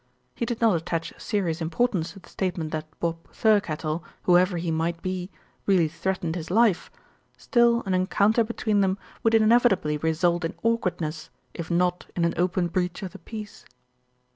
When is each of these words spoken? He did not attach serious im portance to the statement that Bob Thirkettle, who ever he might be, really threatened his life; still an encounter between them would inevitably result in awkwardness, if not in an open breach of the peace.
He 0.33 0.47
did 0.47 0.61
not 0.61 0.75
attach 0.75 1.13
serious 1.19 1.61
im 1.61 1.69
portance 1.69 2.13
to 2.13 2.19
the 2.19 2.27
statement 2.29 2.71
that 2.71 2.87
Bob 2.99 3.17
Thirkettle, 3.31 4.01
who 4.23 4.35
ever 4.35 4.57
he 4.57 4.71
might 4.71 4.99
be, 5.03 5.29
really 5.67 5.87
threatened 5.87 6.35
his 6.35 6.49
life; 6.49 6.89
still 7.37 7.83
an 7.85 7.93
encounter 7.93 8.43
between 8.43 8.81
them 8.81 8.97
would 9.21 9.35
inevitably 9.35 9.97
result 9.97 10.43
in 10.43 10.55
awkwardness, 10.63 11.29
if 11.53 11.69
not 11.69 12.07
in 12.15 12.25
an 12.25 12.33
open 12.35 12.67
breach 12.67 13.03
of 13.03 13.11
the 13.11 13.19
peace. 13.19 13.63